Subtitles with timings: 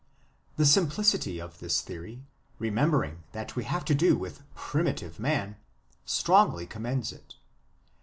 [0.55, 2.23] The simplicity of this theory,
[2.59, 5.57] remem bering that we have to do with primitive man,
[6.05, 7.35] strongly commends it.